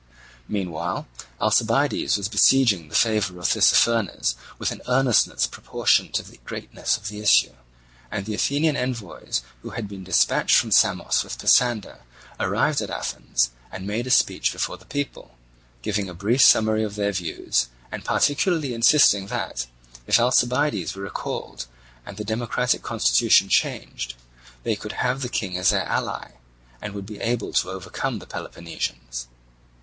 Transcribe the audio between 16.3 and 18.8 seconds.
summary of their views, and particularly